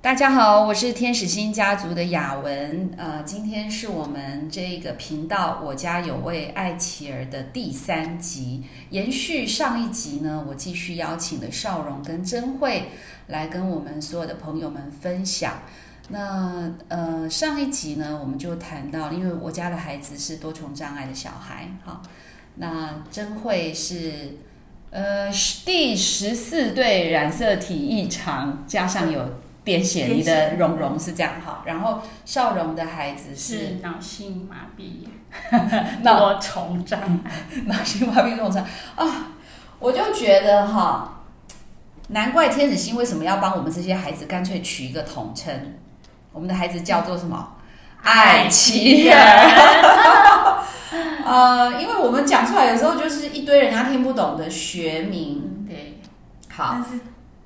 [0.00, 2.88] 大家好，我是天使星家族的雅文。
[2.96, 12.90] 呃，今天是我们这个频道《我家有位爱琪儿》的第三集，延续上一集呢，我继续邀请了少荣跟珍慧
[13.26, 15.62] 来跟我们所有的朋友们分享。
[16.10, 22.02] 那呃，上一集呢，我们就谈到，因为我家的孩子是多重障碍的小孩，好，
[22.54, 24.36] 那珍慧是
[24.90, 25.28] 呃
[25.66, 29.28] 第十四对染色体异常，加上有。
[29.68, 35.04] 编写你的蓉蓉是这样哈，然后笑容的孩子是脑性麻痹，
[36.02, 37.30] 多重障碍，
[37.68, 38.64] 脑性麻痹多重障
[38.96, 39.32] 啊！
[39.78, 41.20] 我就觉得哈，
[42.08, 45.74] 难怪天子星为什么要帮我们这些孩子干脆取一个统称，
[46.32, 47.56] 我们的孩子叫做什么？
[48.02, 50.64] 爱奇儿。
[51.26, 56.00] 呃，因为我们讲出来有时候就是一堆人家听不懂的学名，对，
[56.48, 56.78] 好。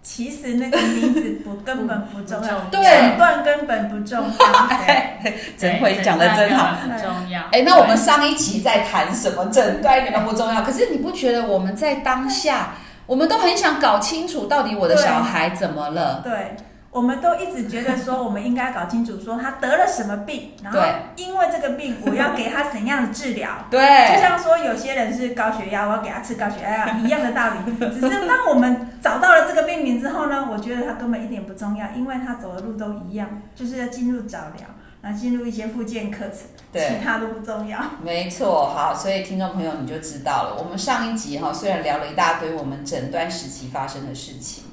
[0.03, 4.69] 其实那个名字不根本不重要，诊断根本不重要。
[5.57, 7.43] 真会讲的真好，很重要。
[7.53, 9.45] 哎，那我们上一集在谈什么？
[9.47, 10.61] 诊断一点都不重要。
[10.63, 12.75] 可是你不觉得我们在当下，
[13.07, 16.21] 我们都很想搞清楚到底我的小孩怎么了？
[16.25, 16.57] 对。
[16.93, 20.79] 我们都一直觉得说，我们应该搞清楚说他得了什么病，然后
[21.17, 23.49] 因为这个病，我要给他怎样的治疗。
[23.71, 23.81] 对，
[24.15, 27.89] 就像说有些人是高血压，我要给他吃高血压药，一样的道理。
[27.99, 34.67] 只是当我们找到了这个病名之后呢，我觉得他根本一点不重要，因为他走的路都一样，就是要进入早疗，
[35.01, 36.41] 然后进入一些复健课程，
[36.75, 37.79] 其他都不重要。
[38.03, 40.57] 没错，好，所以听众朋友你就知道了。
[40.63, 44.65] 我们上一集哈，虽然聊了一大堆我们诊断时期发生的事情。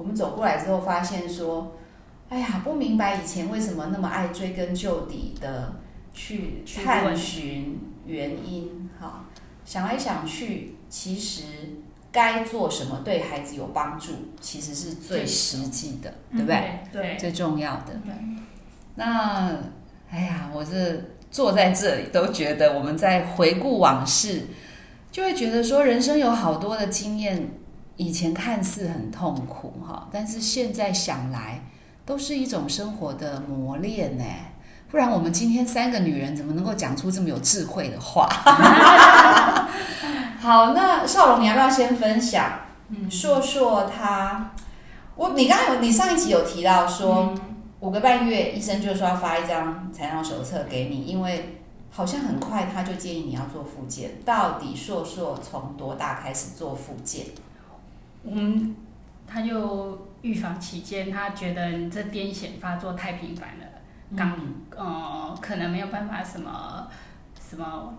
[0.00, 1.76] 我们走过来之后，发现说，
[2.30, 5.74] 哎呀，不明白以前为什么那么爱追根究底的
[6.14, 8.88] 去探寻原因。
[8.98, 9.26] 哈，
[9.62, 11.42] 想来想去，其实
[12.10, 16.80] 该做什么对孩子有帮助，其实是最实际的，对不对？
[16.90, 18.00] 对，最重要的。
[18.94, 19.54] 那，
[20.10, 24.46] 哎呀，我这坐在这里都觉得，我们在回顾往事，
[25.12, 27.50] 就会觉得说，人生有好多的经验。
[28.00, 31.62] 以前看似很痛苦哈，但是现在想来
[32.06, 34.24] 都是一种生活的磨练呢。
[34.90, 38.26] 不然我们今天三个女人怎么能够讲出这么有智慧的话？
[40.40, 42.60] 好，那少龙，你要不要先分享？
[42.88, 44.50] 嗯硕硕他，
[45.14, 47.34] 我你刚刚有你上一集有提到说
[47.80, 51.58] 五个半月医生就说要发一张材料手册给你，因为
[51.90, 54.12] 好像很快他就建议你要做复健。
[54.24, 57.26] 到底硕硕从多大开始做复健？
[58.24, 58.74] 嗯，
[59.26, 63.64] 他就预防期间，他觉得你这癫痫发作太频繁了，
[64.16, 64.38] 刚
[64.76, 66.86] 呃可能没有办法什么
[67.40, 67.94] 什么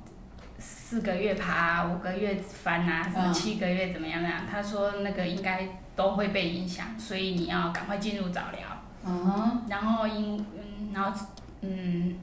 [0.59, 4.41] 四个月爬五个月翻啊，什么七个月怎么样样？
[4.49, 8.59] 他说那个应该都会被影响，所以你要赶快进入早疗。
[9.03, 11.25] 嗯，然后因嗯，然后
[11.61, 12.15] 嗯，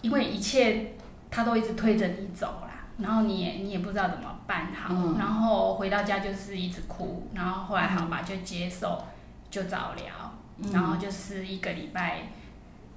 [0.00, 0.94] 因为一切
[1.30, 2.71] 他都一直推着你走了。
[2.98, 9.02] 然后你也你也不知道怎么办好，然后回到家就是一直哭，然后后来好吧就接受
[9.50, 10.04] 就早疗，
[10.72, 12.28] 然后就是一个礼拜，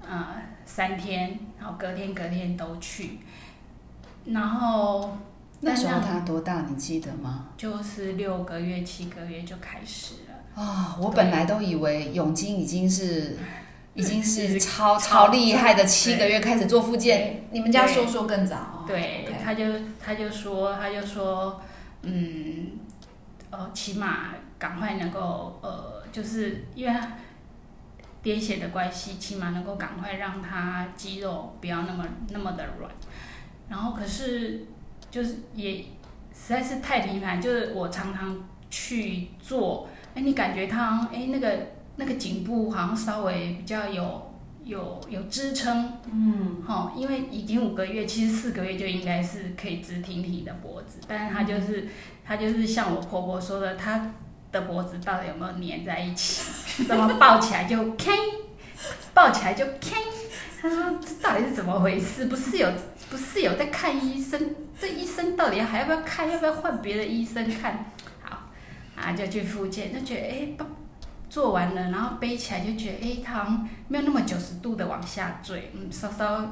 [0.06, 3.18] 呃三天，然后隔天隔天都去，
[4.26, 5.16] 然后
[5.60, 7.46] 那时候他多大你记得吗？
[7.56, 10.96] 就是六个月七个月就开始了啊！
[11.00, 13.36] 我本来都以为永金已经是。
[13.96, 17.48] 已经是超超厉害的，七个月开始做复健。
[17.50, 18.84] 你们家说说更早。
[18.86, 19.64] 对，他就
[19.98, 21.60] 他就说他就说，
[22.02, 22.72] 嗯，
[23.50, 26.92] 呃，起码赶快能够呃，就是因为
[28.22, 32.90] 癫痫的关系，起码能够赶快让他肌肉不要那么那么的软。
[33.70, 34.66] 然后可是
[35.10, 41.74] 就是也实在是太频繁，就是我常常去做，哎，你感觉他哎那个。
[41.96, 44.32] 那个颈部好像稍微比较有
[44.64, 51.88] 有有支撑，嗯，哈，因为已经五个月，其实四个月就应该是可以直挺挺的脖子，但是他就是
[52.24, 54.12] 他就是像我婆婆说的，他
[54.52, 56.84] 的脖子到底有没有粘在一起？
[56.84, 58.12] 怎么抱起来就 K，，
[59.14, 59.96] 抱起来就开？
[60.60, 62.26] 他说这到底是怎么回事？
[62.26, 62.68] 不是有
[63.08, 64.54] 不是有在看医生？
[64.78, 66.30] 这医生到底还要不要看？
[66.30, 67.92] 要不要换别的医生看？
[68.20, 68.50] 好，
[68.96, 70.64] 啊，就去复健，就觉得哎不。
[71.36, 76.42] 做完了，然后背起来就觉得，哎，它好像没有那么九十度的往下坠，嗯，稍稍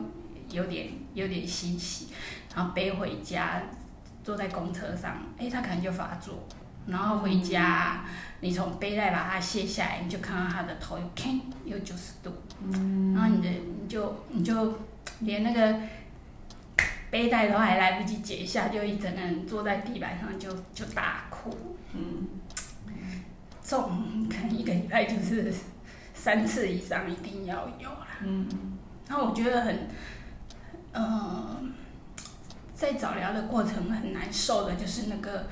[0.50, 2.08] 有点有点欣喜。
[2.54, 3.62] 然后背回家，
[4.22, 6.46] 坐在公车上，哎，它可能就发作。
[6.86, 8.04] 然后回家，
[8.40, 13.48] 你从背带把它卸下来，你就看到它的头有吭有九十度，嗯，然后你的
[13.81, 14.78] 你就你就
[15.20, 15.81] 连那个
[17.10, 21.56] 背带都还来不及解下，就一整个人坐在地板上就就大哭，
[21.94, 22.28] 嗯。
[23.64, 25.52] 重可能一个礼拜就是
[26.12, 28.06] 三次以上一定要有啦。
[28.22, 28.46] 嗯，
[29.08, 29.88] 然后我觉得很，
[30.93, 31.56] 呃，
[32.75, 35.46] 在早疗的过程很难受的，就是那个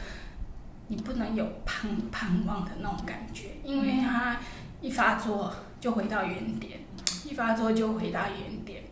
[0.89, 4.39] 你不能有盼盼望的那种感觉，因为它
[4.83, 6.81] 一发作就回到原点，
[7.25, 8.85] 一发作就回到原点，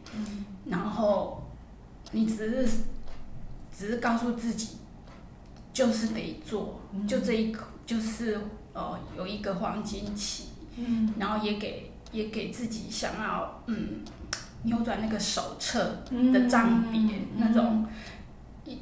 [0.64, 1.46] 然后
[2.12, 2.78] 你只是
[3.76, 4.78] 只是告诉自己，
[5.72, 8.40] 就是得做，就这一刻，就是
[8.80, 10.44] 呃有一个黄金期，
[10.76, 14.00] 嗯，然后也给也给自己想要嗯
[14.62, 17.00] 扭转那个手册嗯的账别、
[17.36, 17.86] 那种，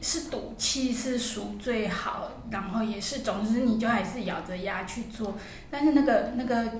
[0.01, 5.35] 是赌气是赎最好，然后也是总之你就还是咬着牙去做，
[5.71, 6.71] 但是那个那个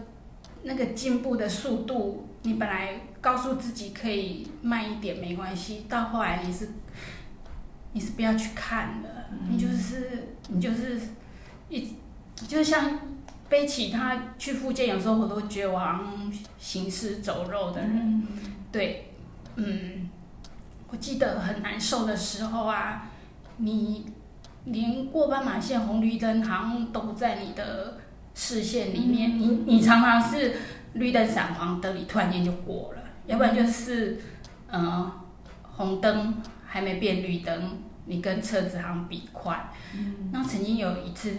[0.63, 6.69] 那个进步的速度，你本来告诉自己可以慢一点没关系，到后来你是
[7.93, 9.09] 你是不要去看的，
[9.49, 11.01] 你就是你就是
[11.69, 11.95] 一
[12.47, 12.99] 就像。
[13.51, 18.23] 背起他去复健，有时候我都觉得我好像行尸走肉的人。
[18.71, 19.11] 对，
[19.57, 20.11] 嗯，
[20.91, 23.09] 我记得很难受的时候啊，
[23.57, 24.05] 你
[24.67, 27.97] 连过斑马线、红绿灯好像都不在你的
[28.35, 29.39] 视线里面。
[29.39, 30.55] 你你常常是
[30.93, 34.21] 绿灯闪黄灯，你突然间就过了；要不然就是
[34.71, 35.11] 呃
[35.63, 36.37] 红灯
[36.67, 39.71] 还没变绿灯，你跟车子好像比快。
[40.31, 41.35] 然后曾经有一次。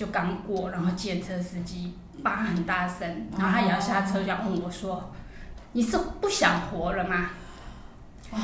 [0.00, 1.92] 就刚过，然后计程车司机
[2.22, 3.06] 叭很大声，
[3.36, 5.12] 然后他也要下车，就要问我说
[5.72, 7.32] ：“你是不想活了吗？”
[8.32, 8.38] 哇！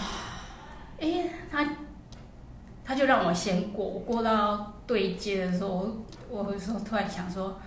[1.00, 1.66] 哎，他
[2.84, 5.96] 他就让我先过，我过到对接的时候，
[6.28, 7.58] 我我说突然想说：“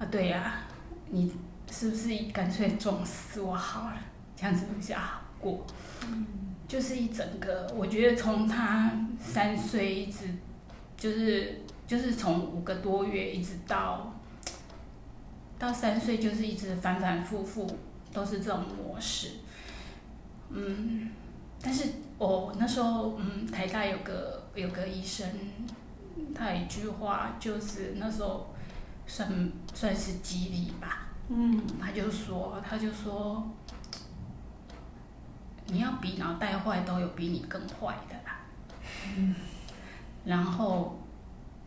[0.00, 0.60] 啊，对呀，
[1.10, 1.30] 你
[1.70, 3.96] 是不是干脆撞死我好了？
[4.34, 5.66] 这样子比较好过。”
[6.66, 8.90] 就是一整个，我觉得从他
[9.22, 10.28] 三岁一直
[10.96, 11.60] 就是。
[11.86, 14.14] 就是从五个多月一直到
[15.58, 17.66] 到三岁，就是一直反反复复
[18.12, 19.32] 都是这种模式。
[20.48, 21.10] 嗯，
[21.60, 25.28] 但是我那时候，嗯，台大有个有个医生，
[26.34, 28.54] 他有一句话就是那时候
[29.06, 31.08] 算算是激励吧。
[31.28, 33.46] 嗯，他就说，他就说，
[35.66, 38.40] 你要比脑袋坏，都有比你更坏的啦。
[39.16, 39.34] 嗯，
[40.24, 40.98] 然后。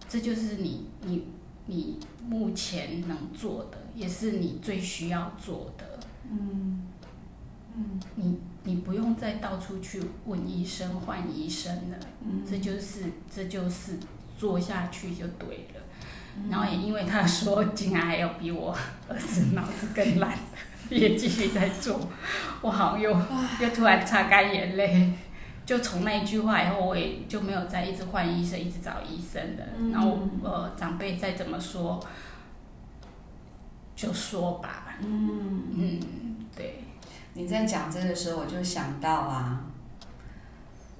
[0.07, 1.25] 这就是你你
[1.65, 5.99] 你目前能做的，也是你最需要做的。
[6.29, 6.87] 嗯
[7.75, 11.97] 嗯，你你不用再到处去问医生换医生了。
[12.21, 13.03] 嗯，这就是
[13.33, 13.99] 这就是
[14.37, 15.81] 做下去就对了。
[16.49, 18.75] 然后也因为他说，竟然还有比我
[19.07, 20.37] 儿子脑子更烂，
[20.89, 22.09] 也继续在做，
[22.61, 23.09] 我好像又
[23.61, 25.13] 又突然擦干眼泪。
[25.65, 29.67] 就从那一句话以后，我也就没有再一直换医生，一直找医生的。
[29.91, 31.99] 然后呃，长辈再怎么说，
[33.95, 34.95] 就说吧。
[35.01, 35.99] 嗯嗯，
[36.55, 36.83] 对。
[37.33, 39.63] 你在讲这个时候，我就想到啊，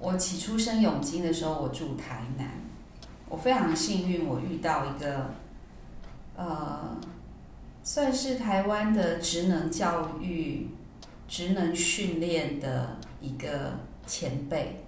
[0.00, 2.48] 我起初生永金的时候，我住台南，
[3.28, 5.30] 我非常幸运，我遇到一个
[6.34, 6.98] 呃，
[7.84, 10.66] 算是台湾的职能教育、
[11.28, 13.85] 职能训练的一个。
[14.06, 14.84] 前辈，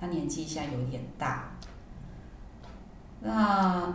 [0.00, 1.50] 他年纪现在有点大。
[3.20, 3.94] 那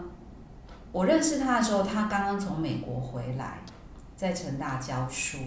[0.92, 3.60] 我认识他的时候，他刚刚从美国回来，
[4.16, 5.38] 在成大教书。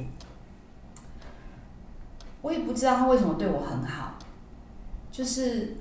[2.42, 4.14] 我也不知道他为什么对我很好，
[5.10, 5.76] 就是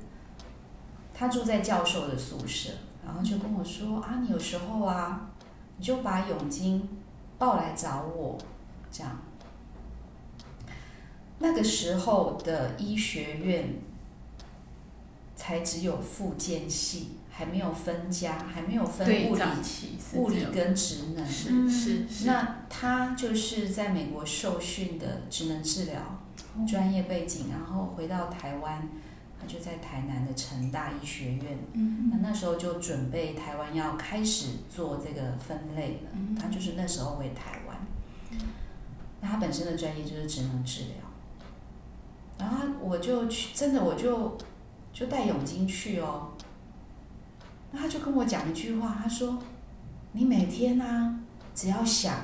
[1.13, 2.71] 他住在教授的宿舍，
[3.05, 5.29] 然后就跟我说：“啊，你有时候啊，
[5.77, 6.87] 你就把永金
[7.37, 8.37] 抱来找我，
[8.89, 9.11] 这样。”
[11.39, 13.75] 那个时候的医学院
[15.35, 19.41] 才只有复健系，还没有分家，还没有分物理、
[20.15, 21.25] 物理跟职能。
[21.25, 22.25] 是是是。
[22.25, 26.21] 那他就是在美国受训的职能治疗
[26.67, 28.87] 专业背景，然后回到台湾，
[29.37, 31.57] 他就在台南的成大医学院。
[31.73, 32.09] 嗯。
[32.11, 36.09] 那那时候就准备台湾要开始做这个分类了。
[36.13, 36.35] 嗯。
[36.39, 37.77] 他就是那时候回台湾。
[39.19, 41.02] 那他本身的专业就是职能治疗。
[42.43, 44.37] 然后我就去，真的我就
[44.91, 46.27] 就带永金去哦。
[47.71, 49.39] 那他就跟我讲一句话，他说
[50.11, 51.21] ：“你每天呢，
[51.55, 52.17] 只要想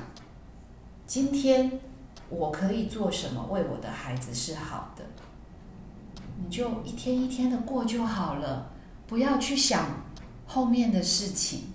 [1.06, 1.80] 今天
[2.28, 5.02] 我可以做什么，为我的孩子是好的，
[6.36, 8.70] 你就一天一天的过就好了，
[9.06, 9.86] 不要去想
[10.46, 11.72] 后面的事情。”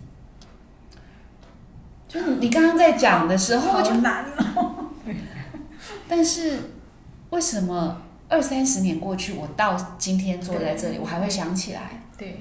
[2.07, 4.23] 就你刚刚在讲的时候，好难
[4.55, 4.91] 哦。
[6.07, 6.59] 但是
[7.31, 8.03] 为什么？
[8.27, 12.01] 二三十年过去，我到今天坐在这里，我还会想起来。
[12.17, 12.39] 对，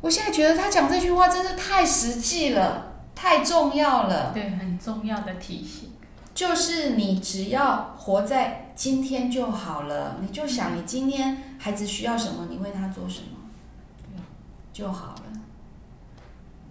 [0.00, 4.32] 我现在觉得他讲这句话真的太实际了，太重要了。
[4.32, 5.90] 对，很重要的提醒。
[6.32, 14.22] 就是你只要活在今天就好了，你就想你今天孩子需要什么，你为他做什么
[14.72, 15.22] 就好了。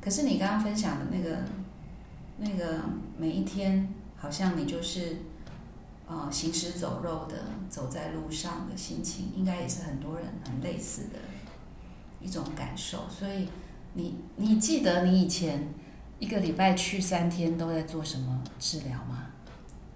[0.01, 1.37] 可是你刚刚分享的那个
[2.37, 2.79] 那个
[3.17, 5.17] 每一天，好像你就是
[6.09, 7.35] 呃行尸走肉的
[7.69, 11.19] 走在路上的心情，应该也是很多人很类似的
[12.19, 13.05] 一种感受。
[13.09, 13.47] 所以
[13.93, 15.71] 你你记得你以前
[16.17, 19.27] 一个礼拜去三天都在做什么治疗吗？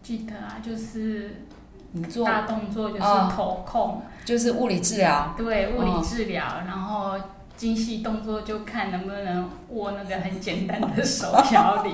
[0.04, 1.46] 记得啊，就是
[1.94, 7.18] 你做大动作就是哦头控，就是物理治疗，对物哦理治疗，然后
[7.56, 11.92] 精细动作就看能不能握那个很简单的手 调理。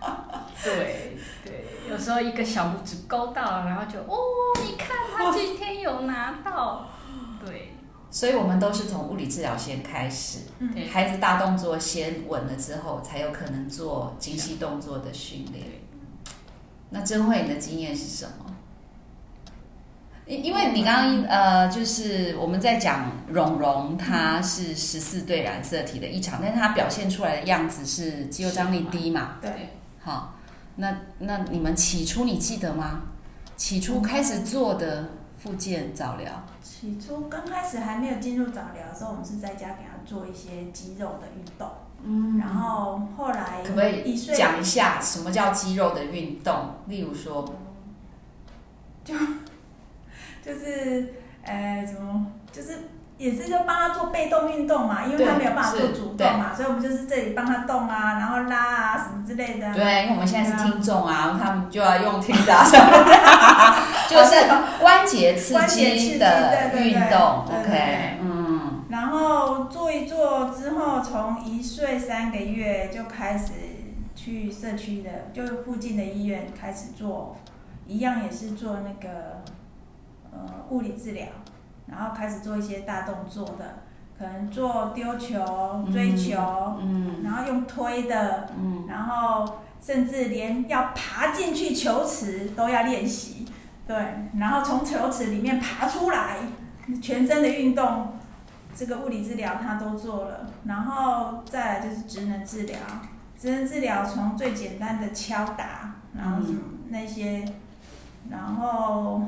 [0.64, 4.18] 对对，有时候一个小拇指勾到，然后就哦，
[4.64, 6.86] 你看他今天有拿到。
[7.44, 7.72] 对
[8.10, 10.40] 所以我们都是从物理治疗先开始，
[10.92, 15.64] 孩子大动作先稳了之后，才有可能做精细动作的训练。
[16.90, 18.46] 那真慧，你的经验是什么？
[20.26, 29.36] 因因为你刚刚呃，就是我们在讲蓉蓉，她是十四对染色体的异常，但是她表现出来的样子是肌肉张力低嘛？
[29.40, 29.70] 对，
[30.02, 30.34] 好，
[30.76, 33.02] 那那你们起初你记得吗？
[33.56, 41.68] 起初开始做的复健早疗，起初刚开始还没有进入早疗的时候，我们是在家给他做一些肌肉的运动，
[42.02, 46.76] 嗯然后后来可不可以讲一下什么叫肌肉的运动？
[46.86, 47.44] 例如说，
[49.04, 52.78] 就是呃怎么就是
[53.20, 59.74] 也是就帮他做被动运动嘛，因为他没有办法做主动嘛，所以我们就是这里帮他动啊，然后拉啊什么之类的。
[59.74, 62.64] 对，因为我们现在是听众啊，他们就要用听的
[64.08, 64.46] 就是
[64.80, 73.52] 关节刺关节刺激激的对对对运动，OK，对嗯，然后做一做之后，从一岁三个月就开始
[74.16, 77.36] 去社区的，就是附近的医院开始做，
[77.86, 79.42] 一样也是做那个
[80.32, 81.26] 呃物理治疗，
[81.90, 83.80] 然后开始做一些大动作的，
[84.18, 86.38] 可能做丢球、追球，
[86.80, 87.22] 嗯。
[87.24, 88.86] 然后用推的，嗯。
[88.88, 93.46] 然后甚至连要爬进去球池都要练习，
[93.86, 93.96] 对，
[94.38, 96.36] 然后从球池里面爬出来，
[97.02, 98.12] 全身的运动，
[98.74, 102.78] 这个物理治疗他都做了，然后再来就是职能治疗，
[103.38, 106.46] 职能治疗从最简单的敲打，然后
[106.88, 107.44] 那些，
[108.28, 109.22] 然后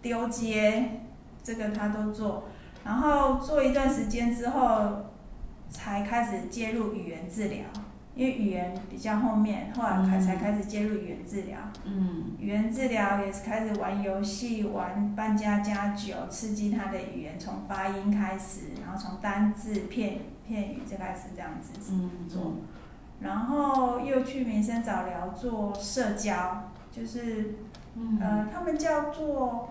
[0.00, 1.00] 丢接，
[1.48, 2.44] 这个他都做，
[2.84, 5.06] 然后做一段时间之后，
[5.70, 7.60] 才开始介入语言治疗。
[8.14, 11.56] 因为语言比较后面，后来开嗯才开始介入语言治疗。
[11.84, 22.56] 嗯语言治疗也是开始玩游戏，玩扮家家酒，刺激他的语言，从发音开始，然后从单字、片片语就开始这样子嗯做。
[23.20, 27.54] 然后又去民生早疗做社交，就是
[27.94, 29.70] 嗯呃，他们叫做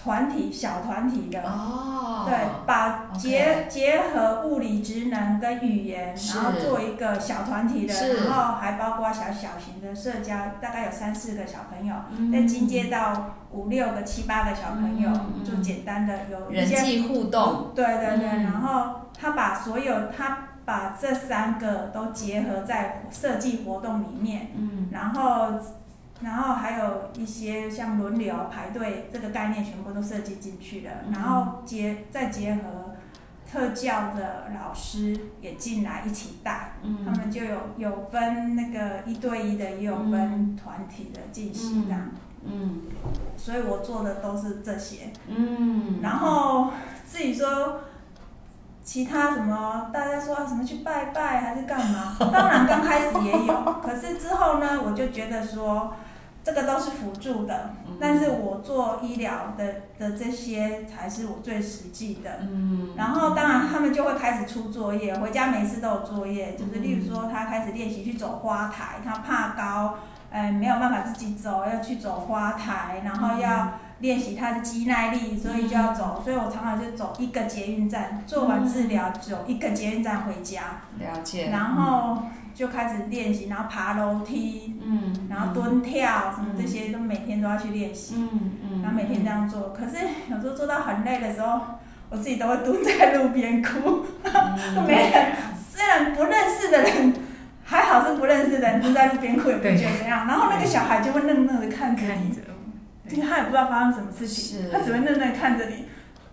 [0.00, 12.30] 团体小团体的，哦，对，把结结合物理职能跟语言，然后做一个小团体的，然后还包括小小型的社交，大概有三四个小朋友，嗯。
[12.30, 15.44] 再进阶到五六个、七八个小朋友，嗯嗯。
[15.44, 18.42] 做简单的有一人些，际互动，对对对，嗯。
[18.44, 24.88] 然后他把所有他把这三个都结合在设计活动里面，嗯。
[24.92, 25.58] 然后，
[26.20, 30.90] 然后还有一些像轮流排队这个概念，全部都设计进去了。
[31.06, 32.60] 嗯然后结再结合
[33.50, 42.08] 特教的老师也进来一起带，他嗯们就有有分那个一对一的，也有分团体的进行这样。
[42.44, 42.82] 嗯
[43.36, 45.10] 所以我做的都是这些。
[45.26, 46.72] 嗯，然后
[47.10, 47.80] 至于说
[48.84, 52.16] 其他什么，大家说啊什么去拜拜还是干嘛？
[52.18, 55.94] 当然刚开始也有，可是之后呢，我就觉得说
[56.48, 57.98] 这个都是辅助的，嗯。
[58.00, 59.66] 但是我做医疗的
[59.98, 62.38] 的这些才是我最实际的。
[62.40, 69.98] 嗯，然后当然他们就会开始出作业，回家每次都有作业，就是例如说他开始练习去走花台，他怕高，
[70.30, 82.22] 哎没有办法自己走，要去走花台，然后要练习他的肌耐力，所以就要走，所以我常常就走一个捷运站，做完治疗走一个捷运站回家，了解，然后
[82.58, 88.16] 就开始练习，然后爬楼梯，嗯，然后蹲跳什么这些都每天都要去练习。
[88.18, 91.60] 嗯嗯，然后每天这样做，可是有时候做到很累的时候，
[92.10, 94.04] 我自己都会蹲在路边哭。
[94.24, 95.32] 嗯 没人，
[95.70, 97.14] 虽然不认识的人，
[97.62, 100.26] 还好是不认识的人蹲在路边哭也不觉得怎样。
[100.26, 102.36] 然后那个小孩就会愣愣的看着你，
[103.14, 105.84] 因为他也不知道发生什么事情，他只会愣愣地看着你。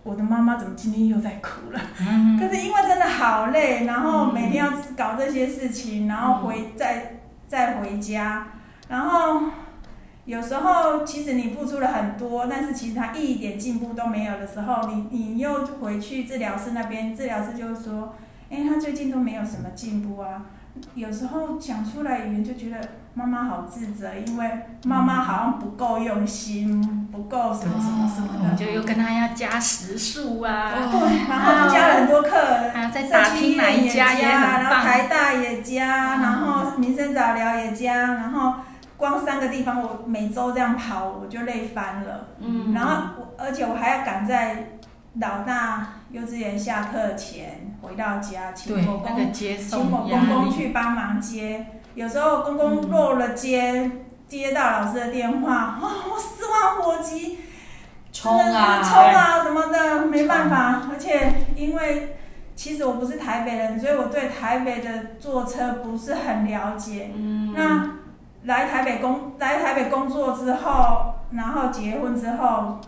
[0.06, 1.80] 我的妈妈怎么今天又在哭了？
[2.00, 7.16] 嗯可是因为真的好累，然后每天要搞这些事情，然后回再
[7.48, 8.46] 再回家，
[8.88, 9.42] 然后
[10.24, 18.14] 有时候其实你付出了很多，但是其实他一点进步都没有的时候，你你又回去治疗师那边，治疗师就说，
[18.48, 20.46] 哎，他最近都没有什么进步啊。
[20.94, 22.78] 有时候讲出来语言就觉得
[23.18, 24.50] 妈妈好自责，因为
[24.84, 32.28] 妈妈好像不够用心，不够什么什么什么的，就又跟他要加时数啊，对，然后加了很多课，
[32.74, 38.56] 还要再打拼哪一家也然后台大也加，然后民生早疗也加，然后
[38.98, 44.76] 光三个地方我每周这样跑我就累翻了，嗯，然后我而且我还要赶在
[45.14, 47.62] 老大幼稚园下课前。
[47.82, 49.56] 回到家，请我公请
[49.92, 51.64] 我公公去帮忙接。
[51.96, 53.90] 有时候公公落了接，
[54.28, 57.38] 接到老师的电话，哇，我四万火急，
[58.12, 60.82] 冲啊，冲啊什么的，没办法。
[60.92, 62.18] 而且因为
[62.54, 67.10] 其实我不是台北人，所以我对台北的坐车不是很了解。
[67.16, 67.54] 嗯。
[67.56, 67.92] 那
[68.44, 72.78] 来台北工来台北工作之后，然后结婚之后。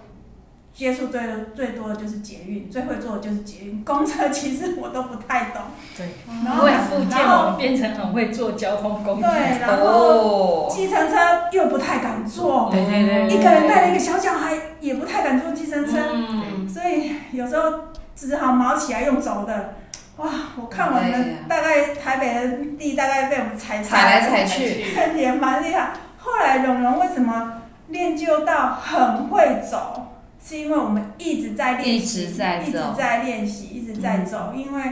[0.78, 1.20] 接触最
[1.56, 3.82] 最多的就是捷运，最会做的就是捷运。
[3.82, 5.61] 公车其实我都不太懂。
[5.97, 6.06] 对，
[6.44, 6.68] 然后
[7.11, 9.23] 然后变成很会做交通工具。
[9.23, 11.16] 对，然后计程车
[11.50, 12.70] 又不太敢坐。
[12.70, 13.26] 对对对。
[13.26, 15.99] 一个人带了一个小小孩，也不太敢坐计程车。
[16.12, 16.68] 嗯。
[16.68, 19.75] 所以有时候只好毛起来用走的。
[20.18, 20.28] 哇，
[20.61, 24.85] 我看我们大概台北的地大概被我们踩踩来踩去，
[25.16, 25.90] 也蛮厉害。
[26.18, 30.04] 后来蓉蓉为什么练就到很会走？
[30.40, 34.52] 是因为我们一直在练习，一直在练习，一直在走。
[34.54, 34.83] 因为，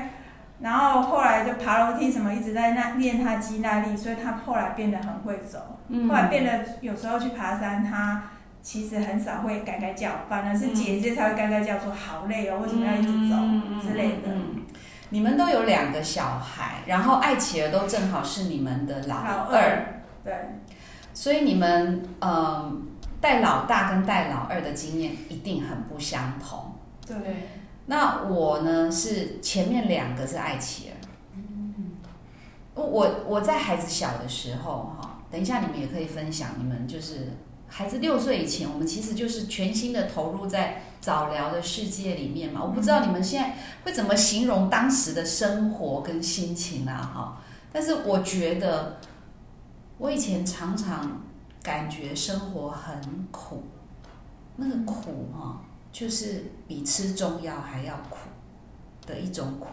[0.60, 5.78] 然后后来就爬楼梯什么，一直在那练他肌耐力，所以他后来变得很会走。
[6.08, 8.24] 后来变得有时候去爬山，他
[8.60, 13.36] 其实很少会改改叫，反而是姐姐才会改改叫，说好累哦，为什么要一直走
[13.80, 14.28] 之类的。
[15.10, 20.34] 你们都有两个小孩，然后爱琪儿都正好是你们的老二，对，
[21.14, 22.88] 所以你们嗯。
[23.26, 26.76] 带老大跟带老二的经验一定很不相同。
[27.04, 27.48] 对，
[27.86, 30.94] 那我呢是前面两个是爱琪儿。
[32.76, 37.32] 我我在孩子小的时候哈，等一下你们也可以分享，你们就是
[37.66, 42.62] 孩子六岁以前，我们其实就是全心的投入在早疗的世界里面嘛。
[42.62, 48.98] 我不知道你们现在会怎么形容当时的生活跟心情啊哈，但是我觉得
[49.98, 51.22] 我以前常常。
[51.66, 53.64] 感觉生活很苦，
[54.54, 58.28] 那个苦哈，就是比吃中药还要苦
[59.04, 59.66] 的一种苦。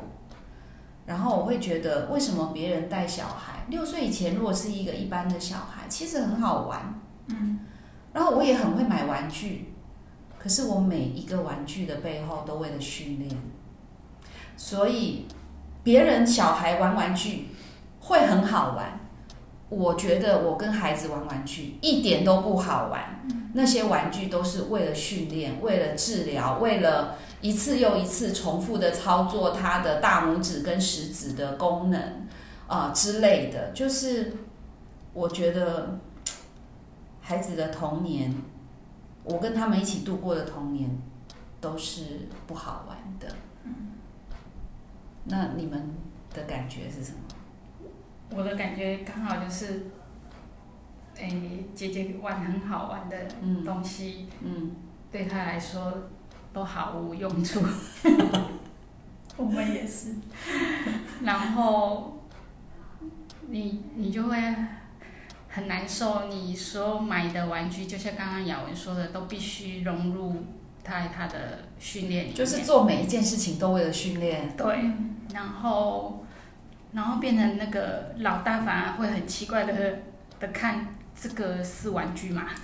[1.06, 7.60] 然后我会觉得，为什么别人带小孩六岁以前，如果是一个一般的小孩，其实很好玩，嗯。
[8.12, 9.75] 然后我也很会买玩具，
[10.39, 13.29] 可是我每一个玩具的背后都为了训练。
[14.58, 15.27] 所以
[15.84, 17.49] 别人小孩玩玩具
[17.99, 18.99] 会很好玩。
[19.73, 32.27] 我觉得我跟孩子玩玩具一点都不好玩，那些玩具都是为了训练、为了治疗、为了一次又一次重复的操作他的大拇指跟食指的功能
[32.67, 33.71] 啊之类的。
[33.71, 34.33] 就是
[35.13, 35.99] 我觉得
[37.21, 38.33] 孩子的童年，
[39.23, 40.89] 我跟他们一起度过的童年
[41.59, 43.27] 都是不好玩的。
[45.25, 45.89] 那你们
[46.33, 47.17] 的感觉是什么？
[48.35, 49.85] 我的感觉刚好就是，
[51.15, 51.29] 哎，
[51.75, 53.15] 姐姐玩很好玩的
[53.63, 54.27] 东西，
[55.11, 56.09] 对他来说
[56.51, 57.61] 都毫无用处。
[59.37, 60.15] 我们也是。
[61.23, 62.23] 然后，
[63.49, 64.37] 你你就会
[65.47, 66.25] 很难受。
[66.25, 70.43] 你所买的玩具，就像刚刚雅文说的，都必须融入
[70.83, 72.33] 他他的训练。
[72.33, 74.55] 就是做每一件事情都为了训练。
[74.57, 74.91] 对，
[75.33, 76.22] 然后。
[76.93, 79.73] 然后变成那个老大，反而会很奇怪的
[80.39, 80.88] 的看
[81.19, 82.43] 这个是玩具吗？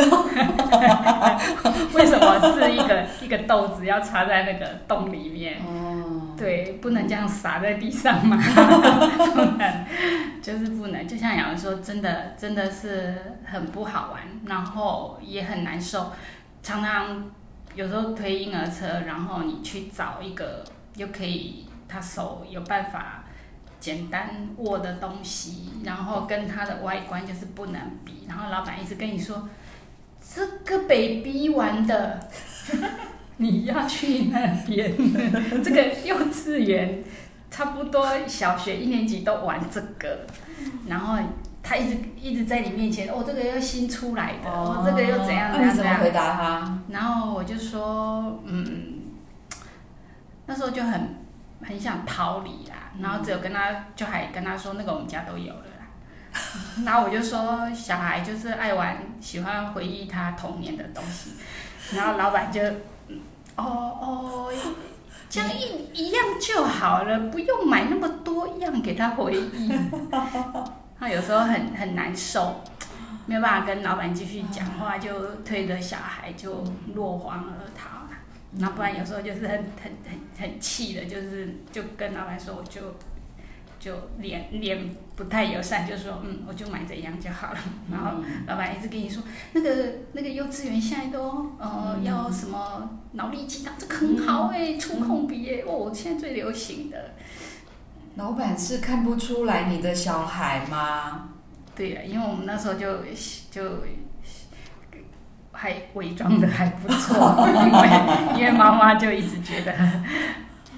[1.94, 5.60] 为什么是一个一个豆子要插在那个洞里面？
[5.66, 8.38] 哦，对，不能这样撒在地上吗？
[8.38, 9.86] 不能，
[10.42, 11.08] 就是不能。
[11.08, 16.12] 就像有人说，真的真的是很不好玩，然后也很难受。
[16.62, 17.26] 常常
[17.74, 20.64] 有时候推婴儿车，然后你去找一个
[20.96, 23.24] 又可以他手有办法。
[23.80, 28.26] 简单握的东西，然后跟它的外观就是不能比。
[28.28, 29.48] 然后老板一直跟你说，
[30.36, 32.20] 这个 baby 玩的，
[33.38, 34.94] 你要去那边。
[35.64, 37.04] 这个幼稚园
[37.50, 40.26] 差不多小学一年级都玩这个。
[40.88, 41.18] 然后
[41.64, 46.02] 他一直一直在你面前，哦，这个又新出来的，哦，这个又怎样怎样怎样。
[46.02, 46.80] 回答他？
[46.90, 49.00] 然后我就说，嗯，
[50.46, 51.16] 那时候就很。
[51.62, 55.88] 很想逃离啦，然后只有跟他，就还跟他说那个我们家都有了啦。
[56.86, 61.32] 然后我就说，小孩就是爱玩，喜欢回忆他童年的东西。
[61.96, 62.62] 然后老板就，
[63.08, 63.20] 嗯
[63.56, 64.54] 哦哦，
[65.30, 69.72] 这样一一样就好了，不用买那么多样给他回忆。
[71.00, 72.62] 他有时候很很难受，
[73.26, 77.99] 没有办法跟老板继续讲话，就推着小孩就落荒而逃。
[78.52, 82.82] 那不然有时候就是很很很很气的，就是就跟老板说，我就
[83.80, 87.60] 就脸脸不太友善，就说嗯，我就买这样就好了。
[87.92, 89.22] 然后老板一直跟你说，
[89.54, 97.12] 那个那个幼稚园现在都呃要什么脑力激荡，这个很好哎，触控笔耶，哦，现在最流行的。
[98.16, 101.30] 老板是看不出来你的小孩吗？
[101.76, 102.98] 对呀，因为我们那时候就
[103.50, 103.62] 就
[105.62, 109.74] 还伪装的还不错，因为因为妈妈就一直觉得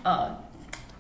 [0.02, 0.40] 呃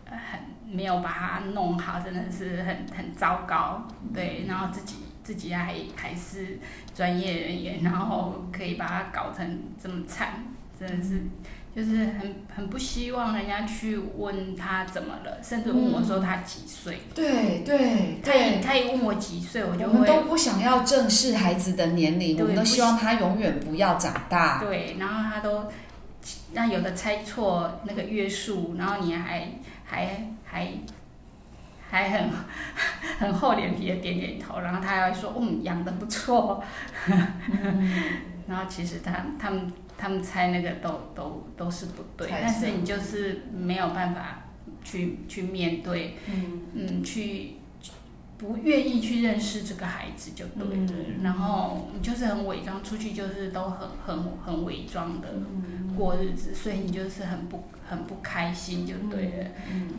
[0.05, 3.87] 很没有把它弄好，真的是很很糟糕。
[4.13, 6.59] 对，然后自己自己还还是
[6.93, 10.43] 专业人员，然后可以把它搞成这么惨，
[10.79, 11.23] 真的是。
[11.73, 16.99] 就是很很不希望人家去问他怎么了，甚至问我说他几岁。
[17.15, 24.59] 对对他也他也问我几岁，我就我们都不想要正视孩子的年龄，我们都希望他永远不要长大。
[24.59, 25.71] 对，然后他都
[26.51, 29.47] 那有的猜错那个约束，然后你还
[29.85, 30.67] 还还
[31.89, 32.29] 还很
[33.17, 36.61] 很厚脸皮的点点头，然后他还说嗯养的不错，
[38.45, 39.71] 然后其实他他们。
[40.01, 44.45] 他们猜那个都都都是不对，但是你就是没有办法
[44.83, 46.61] 去去面对，嗯。
[46.73, 47.57] 嗯，去
[48.37, 55.27] 不愿意去认识这个孩子就对了，然后你就是很伪装出去，就是都很很很伪装的
[55.97, 59.89] 过日子，所以你就是很不很不开心就对了，嗯，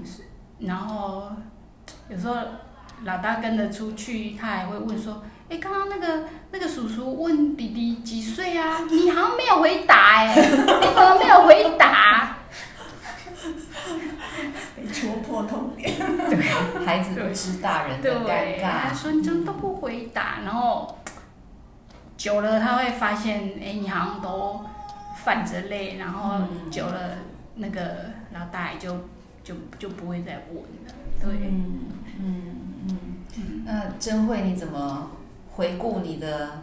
[0.60, 1.30] 然后
[2.08, 2.34] 有时候
[3.04, 5.22] 老大跟着出去，他还会问说。
[5.52, 8.78] 哎，刚刚那个那个叔叔问弟弟几岁啊？
[8.90, 12.38] 你好像没有回答哎，你怎么没有回答？
[14.74, 15.94] 被戳破痛点。
[16.30, 16.40] 对，
[16.86, 18.88] 孩子不知大人的尴尬。
[18.88, 20.98] 他说你怎么都不回答，然后
[22.16, 24.64] 久了他会发现，哎，你好像都
[25.22, 27.18] 泛着泪，然后久了
[27.56, 28.90] 那个老大爷就
[29.44, 30.94] 就就不会再问了。
[31.20, 32.52] 对，嗯嗯
[33.36, 33.64] 嗯。
[33.66, 35.10] 那真慧你怎么？
[35.54, 36.62] 回顾你的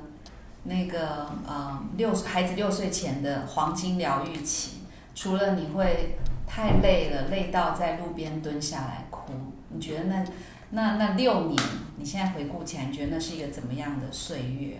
[0.63, 4.79] 那个呃六孩子六岁前的黄金疗愈期，
[5.13, 9.31] 除了你会太累了，累到在路边蹲下来哭，
[9.69, 10.25] 你觉得那
[10.71, 11.61] 那那六年，
[11.97, 14.79] 你现在回顾起来，你觉得那是一个怎么样的岁月？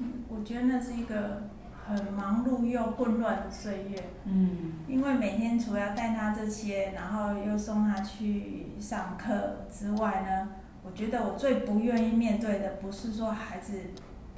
[0.00, 1.44] 嗯，我觉得那是一个
[1.86, 4.10] 很忙碌又混乱的岁月。
[4.24, 10.48] 嗯，因为每天除了带他这些，然后又送他去上课之外呢。
[10.90, 13.80] 我觉得我最不愿意面对的，不是说孩子，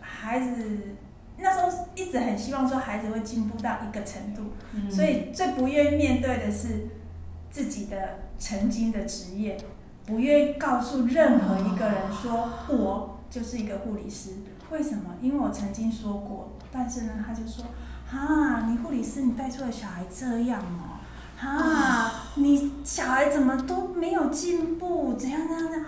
[0.01, 0.97] 孩子
[1.39, 4.53] 那时候一直很希望说孩子会进步到一个程度，
[4.91, 6.89] 所以最不愿意面对的是
[7.51, 9.57] 自己的曾经的职业，
[10.05, 14.33] 不愿意告诉任何一个人说我就是一个护理师。
[14.71, 15.17] 为什么？
[15.21, 17.65] 因为我曾经说过，但是呢，他就说，
[18.07, 21.01] 哈，你护理师，你带出的小孩这样哦，
[21.39, 25.87] 哈，你小孩怎么都没有进步，怎样怎样怎样。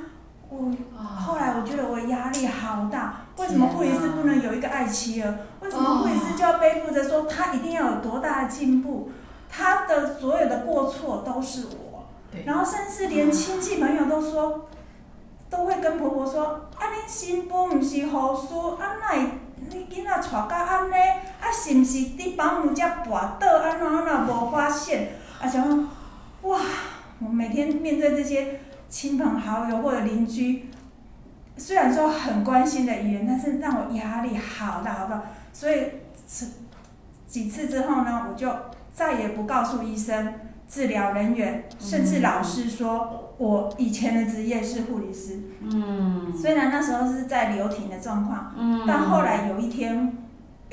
[0.56, 5.34] 我后来我觉得我压力好大，为什么护理师不能有一个爱妻儿？
[5.60, 9.10] 为什么护理师就要背负着说他一定要有多大的进步？
[9.50, 12.06] 他的所有的过错都是我，
[12.44, 14.68] 然后甚至连亲戚朋友都说，
[15.50, 16.44] 都会跟婆婆说：
[16.76, 20.94] 啊，你新妇唔是护士，啊，那你囡仔带到安尼，
[21.40, 25.12] 啊，是不是伫保姆家跋倒，安怎安怎无发现？
[25.40, 25.88] 啊，想
[26.42, 26.60] 哇，
[27.20, 28.60] 我每天面对这些。
[28.94, 30.66] 亲朋好友或者邻居，
[31.56, 35.20] 虽然说很关心的语言，但是让我压力好大好大。
[35.52, 35.86] 所以，
[37.26, 38.48] 几次之后呢，我就
[38.92, 40.34] 再也不告诉医生、
[40.68, 45.40] 治疗人员，甚至老师说我以前的职业是护理师。
[45.60, 46.32] 嗯。
[46.32, 48.84] 虽然那时候是在流停的状况，嗯。
[48.86, 50.16] 但后来有一天，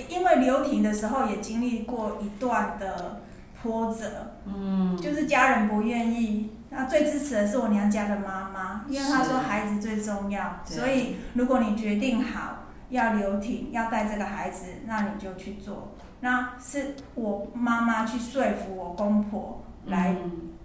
[0.08, 3.24] 因为留停的时候也经历过一段的
[3.64, 6.52] 波折，嗯，就是家人不愿意。
[6.74, 15.92] 那最支持的是我娘家的妈妈，因为她说孩子最重要，所以如果你决定好要留停，要带这个孩子，那你就去做。
[16.22, 20.16] 那是我妈妈去说服我公婆来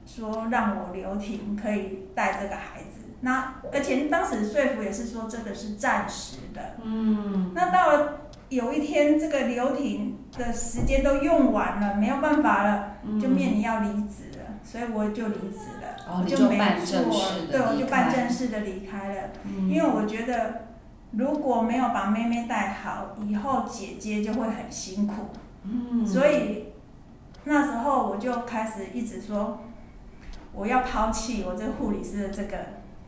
[0.05, 3.01] 说让我留停，可以带这个孩子。
[3.21, 6.77] 那而且当时说服也是说这个是暂时的。
[6.85, 7.51] 嗯。
[7.55, 15.86] 那到了有一天这个留停的时间都用完了，没有办法了，就面临要离职了，所以我就离职了。
[16.09, 19.23] 我没就办正做式，的对，我就办正式的离开了。
[19.45, 20.67] 嗯因为我觉得
[21.13, 25.31] 如果没有把妹妹带好，以后姐姐就会很辛苦。
[25.65, 26.69] 嗯所以
[27.45, 29.61] 那时候我就开始一直说，
[30.53, 32.57] 我要抛弃我这护理师的这个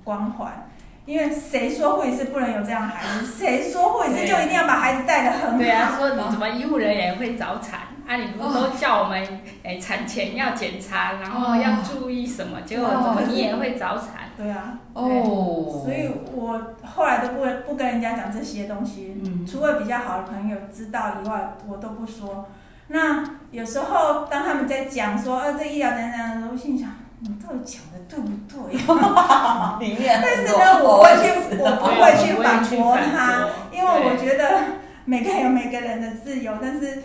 [0.05, 0.65] 光环。
[1.07, 3.25] 因为谁说护理师不能有这样的孩子？
[3.25, 5.57] 谁说护理师就一定要把孩子带得很好？
[5.57, 7.81] 对啊，说你怎么医护人员会早产？
[8.09, 9.23] 啊，你不是都叫我们
[9.63, 12.63] 哎、产前要检查，然后要注意什么？
[12.63, 14.31] 结果怎么你也会早产？
[14.35, 22.49] 对啊，哦，所以我后来都不不跟人家讲这些东西，嗯除了比较好的朋友知道以外，我都不说。
[22.87, 26.89] 那有时候当他们在讲说，啊、这医疗怎样怎样的时候，我心想，
[27.21, 28.79] 你到底讲的对不对？
[29.87, 34.61] 里面但是呢，我不会去，我不会去反驳他，因为我觉得
[35.05, 37.03] 每个人有每个人的自由，但是，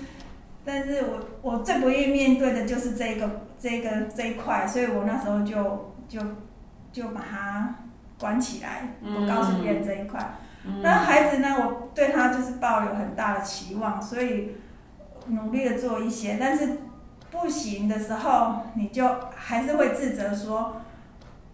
[0.65, 6.19] 但是我我最不愿意面对的就是这个这个这一块，所以我那时候就就
[6.91, 7.75] 就把它
[8.19, 10.19] 关起来，不告诉别人这一块。
[10.65, 14.55] 嗯那孩子呢，我对他就是抱有很大的期望，所以
[15.27, 16.77] 努力的做一些，但是
[17.29, 20.77] 不行的时候，你就还是会自责说，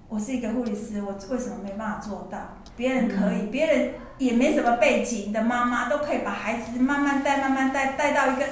[0.07, 2.37] 我是一个护理师，我为什么没办法做到？
[2.77, 8.45] 别人可以，别人也没什么背景的妈妈都可以把孩子慢慢带、慢慢带，带到一个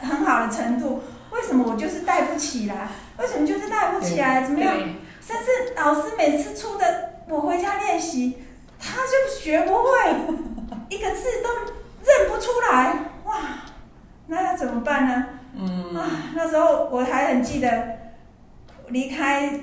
[0.00, 2.88] 很好的程度，为什么我就是带不起来？
[3.18, 4.42] 为什么就是带不起来？
[4.42, 4.74] 怎么样？
[5.20, 8.38] 甚至老师每次出的，我回家练习，
[8.80, 9.90] 他就学不会，
[10.88, 11.50] 一个字都
[12.04, 13.34] 认不出来，哇，
[14.26, 15.26] 那要怎么办呢？
[15.54, 17.98] 嗯啊，那时候我还很记得，
[18.88, 19.60] 离开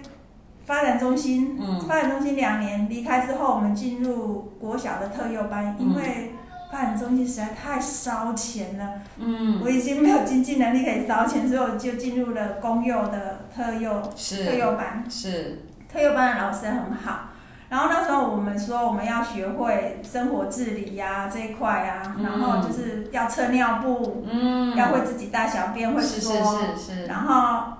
[0.65, 6.33] 发展中心，嗯发展中心两年，离开之后，我们进入国小的特幼班，因为
[6.71, 9.61] 发展中心实在太烧钱了，嗯。
[9.63, 15.03] 我已经没有经济能力可以烧钱，所以我就进入了公幼的特幼特幼班。
[15.09, 15.63] 是。
[15.91, 17.29] 特幼班的老师很好，
[17.69, 22.23] 然后那时候我们说我们要学会生活自理呀、这一块啊，嗯。
[22.23, 24.75] 然后就是要测尿布，嗯。
[24.75, 27.05] 要会自己大小便，会是说，是是是。
[27.05, 27.76] 然后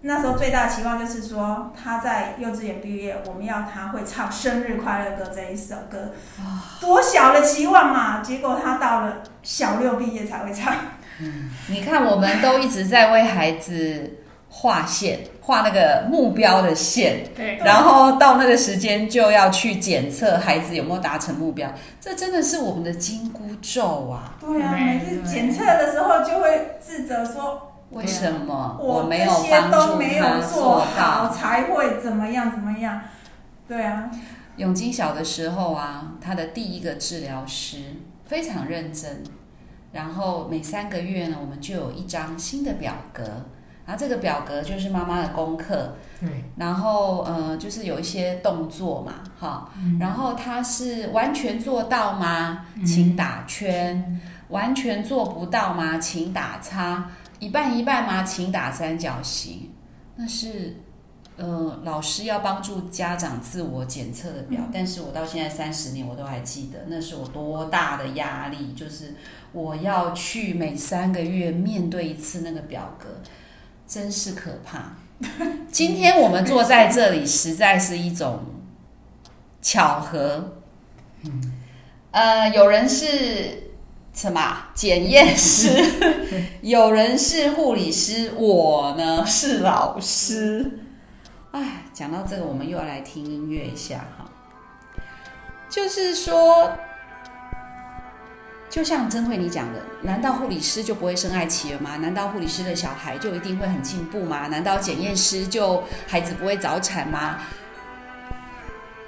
[0.00, 6.12] 那时候最大的期望就是说他在幼稚园毕业，我们要他会唱生日快乐歌这一首歌，
[6.80, 8.20] 多小的期望嘛！
[8.20, 10.72] 结果他到了小六毕业才会唱，
[11.20, 21.68] 嗯你看，我们都一直在为孩子画线，画那个目标的线，对，然后到那个时间就要去检测孩子有没有达成目标，
[22.00, 24.36] 这真的是我们的金箍咒啊！
[24.40, 27.67] 对啊，每次检测的时候就会自责说。
[27.90, 31.30] 为什么我没有帮助都没有他做好，到？
[31.30, 33.00] 才会怎么样怎么样？
[33.66, 34.10] 对啊，
[34.56, 37.78] 永金小的时候啊，他的第一个治疗师
[38.26, 39.22] 非常认真，
[39.92, 43.22] 然后每三个月呢，我们就有一张新的表格，
[43.86, 52.66] 然后这个表格就是妈妈的功课，对，然后呃，就是有一些动作嘛，哈，然后他是完全做到吗？
[52.84, 54.20] 请打圈。
[54.48, 55.98] 完全做不到吗？
[55.98, 57.10] 请打叉。
[57.38, 58.22] 一半一半吗？
[58.22, 59.70] 请打三角形。
[60.16, 60.76] 那是
[61.36, 69.14] 呃，老师要帮助家长自我检测的表，但是我到现在三十年我都还记得，那是我多大的压力，就是
[69.52, 73.06] 我要去每三个月面对一次那个表格，
[73.86, 74.96] 真是可怕。
[75.70, 78.40] 今天我们坐在这里，实在是一种
[79.62, 80.58] 巧合。
[81.22, 81.52] 嗯
[82.10, 83.67] 呃，有人是
[84.18, 85.70] 什么啊检验师，
[86.60, 90.80] 有人是护理师，我呢是老师。
[91.52, 94.28] 哎，讲到这个，我们又要来听音乐一下哈。
[95.70, 96.72] 就是说，
[98.68, 101.96] 就像曾慧你讲的，难道护理师就不会生爱企鹅吗？
[101.96, 104.48] 难道护理师的小孩就一定会很进步吗？
[104.48, 107.38] 难道检验师就孩子不会早产吗？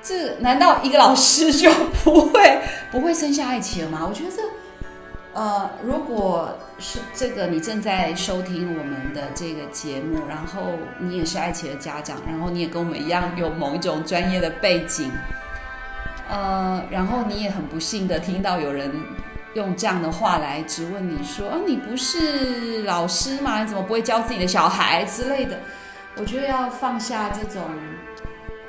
[0.04, 1.68] 这难道一个老师就
[2.04, 2.60] 不会
[2.92, 4.06] 不会生下爱企鹅吗？
[4.08, 4.40] 我觉得这，
[5.32, 10.62] 呃，如果是这个你正在收听我们的这个节目，然后
[10.98, 15.10] 你也是爱企的家长，然后你也跟我们一样有某一种专业的背景，
[16.28, 18.90] 呃，然后你也很不幸的听到有人
[19.54, 23.60] 用这样的话来质问你说，啊，你不是老师吗？
[23.60, 25.58] 你怎么不会教自己的小孩之类的？
[26.16, 27.62] 我觉得要放下这种。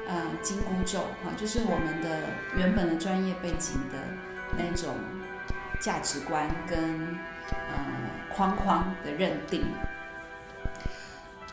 [0.08, 2.10] 呃，紧箍咒哈，就是我们的
[2.58, 3.98] 原本的专业背景的
[4.58, 4.94] 那种
[5.82, 7.18] 价值观跟
[7.50, 7.86] 呃
[8.34, 9.66] 框框的认定。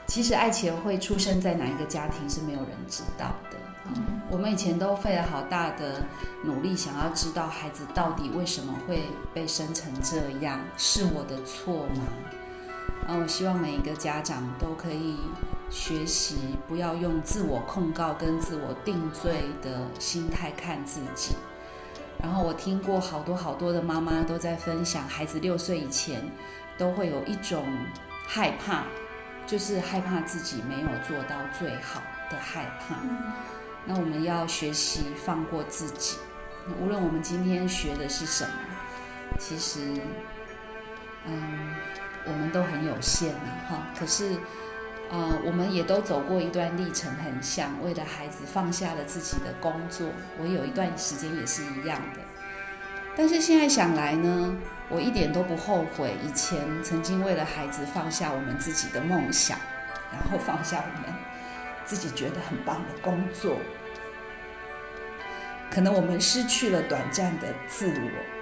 [0.07, 3.57] 其实爱企鹅会出生在哪一个家庭是没有人知道的。
[3.87, 6.03] 嗯，我们以前都费了好大的
[6.45, 12.05] 努力，想要知道孩子到底为什么会被生成这样，是我的错吗？
[13.07, 15.19] 啊，我希望每一个家长都可以
[15.71, 16.37] 学习
[16.67, 21.35] 不要用自我控告跟自我定罪的心态看自己。
[22.23, 26.23] 然后我听过好多好多的妈妈都在分享，孩子六岁以前
[26.77, 27.65] 都会有一种
[28.27, 28.85] 害怕，
[29.47, 32.01] 就是害怕自己没有做到最好
[32.31, 32.97] 的害怕。
[33.85, 36.19] 那我们要学习放过自己，
[36.81, 38.51] 无论我们今天学的是什么，
[39.39, 39.81] 其实，
[41.25, 41.75] 嗯，
[42.27, 43.87] 我们都很有限啊，哈。
[43.99, 44.37] 可是，
[45.11, 50.07] 呃，我们也都走过一段历程，很像为了孩子放下了自己的工作。
[50.39, 52.21] 我有一段时间也是一样的，
[53.17, 54.55] 但是现在想来呢，
[54.91, 59.59] 我一点都不后悔以前曾经为了孩子放下我们自己的梦想，
[60.13, 61.15] 然后放下我们
[61.87, 63.57] 自己觉得很棒的工作。
[65.71, 68.38] 可能我们失去了短暂的自我，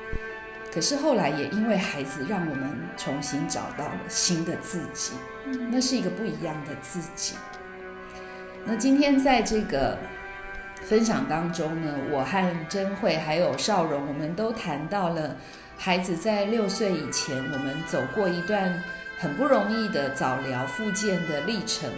[0.76, 5.14] 可是后来也因为孩子，让我们重新找到了新的自己，
[5.70, 7.34] 那是一个不一样的自己。
[8.62, 9.96] 那今天在这个
[10.82, 15.34] 分享当中呢，我和珍慧还有少荣，我们都谈到了
[15.78, 18.82] 孩子在六岁以前，我们走过一段
[19.16, 21.90] 很不容易的早疗复健的历程。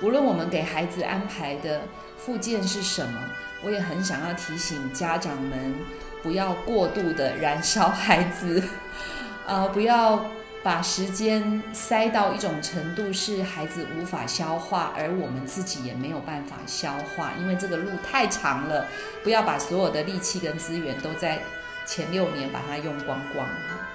[0.00, 1.80] 无论我们给孩子安排的
[2.16, 3.20] 复健是什么。
[3.64, 5.74] 我也很想要提醒家长们，
[6.22, 8.62] 不要过度的燃烧孩子，
[9.46, 10.24] 呃，不要
[10.62, 18.86] 把时间塞到一种程度，是孩子无法消化，而我们自己也没有办法消化，因为这个路太长了。
[19.24, 21.40] 不要把所有的力气跟资源都在
[21.84, 23.90] 前六年把它用光光啊。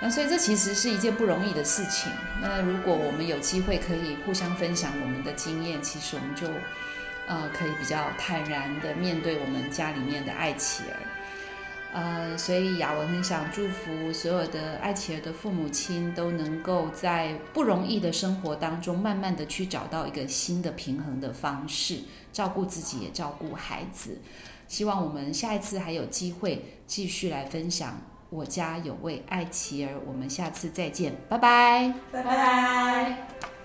[0.00, 2.10] 那所以这其实是一件不容易的事情。
[2.40, 6.46] 那如果我们有机会可以互相分享我们的经验，其实我们就。
[7.30, 10.96] 呃，可以比较坦然的面对我们家里面的爱妻儿，
[11.92, 22.00] 呃，所以雅文很想祝福所有的爱妻儿的父母亲都能够在不容易的生活当中，慢慢的去找到一个新的平衡的方式，
[22.32, 24.18] 照顾自己也照顾孩子。
[24.68, 27.98] 希望我们下一次还有机会继续来分享
[28.28, 33.57] 我家有位爱妻儿，我们下次再见，拜拜，拜拜。